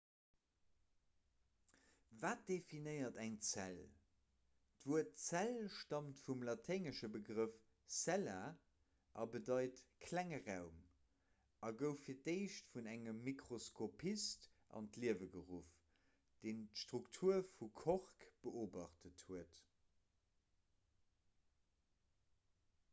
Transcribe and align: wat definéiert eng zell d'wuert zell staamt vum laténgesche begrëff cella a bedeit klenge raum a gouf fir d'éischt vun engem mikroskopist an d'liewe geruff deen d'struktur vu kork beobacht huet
wat 2.21 2.39
definéiert 2.51 3.17
eng 3.23 3.33
zell 3.49 3.81
d'wuert 4.85 5.19
zell 5.23 5.57
staamt 5.73 6.21
vum 6.29 6.45
laténgesche 6.49 7.09
begrëff 7.17 7.59
cella 7.97 8.37
a 9.25 9.27
bedeit 9.35 9.83
klenge 10.07 10.39
raum 10.49 10.81
a 11.69 11.71
gouf 11.85 12.01
fir 12.09 12.17
d'éischt 12.29 12.73
vun 12.77 12.91
engem 12.97 13.21
mikroskopist 13.31 14.49
an 14.79 14.89
d'liewe 14.97 15.29
geruff 15.37 15.71
deen 16.47 16.65
d'struktur 16.73 17.41
vu 17.59 17.71
kork 17.85 18.29
beobacht 18.47 19.11
huet 19.33 19.65